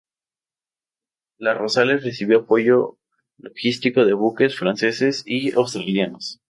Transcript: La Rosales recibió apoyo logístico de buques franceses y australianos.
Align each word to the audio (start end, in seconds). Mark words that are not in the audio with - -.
La 1.37 1.53
Rosales 1.53 2.03
recibió 2.03 2.39
apoyo 2.39 2.97
logístico 3.37 4.03
de 4.03 4.13
buques 4.13 4.57
franceses 4.57 5.21
y 5.27 5.51
australianos. 5.51 6.39